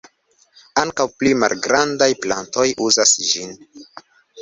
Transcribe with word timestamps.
Ankaŭ 0.83 1.05
pli 1.19 1.35
malgrandaj 1.43 2.09
plantoj 2.25 2.69
uzas 2.89 3.17
ĝin. 3.31 3.57